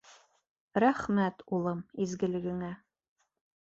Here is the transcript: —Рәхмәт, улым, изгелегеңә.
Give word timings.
—Рәхмәт, 0.85 1.45
улым, 1.59 1.87
изгелегеңә. 2.09 2.77